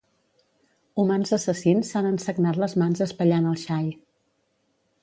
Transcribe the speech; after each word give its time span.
Humans 1.03 1.33
assassins 1.37 1.91
s'han 1.91 2.09
ensagnat 2.13 2.59
les 2.65 2.75
mans 2.85 3.05
espellant 3.09 3.53
el 3.53 3.63
xai. 3.67 3.97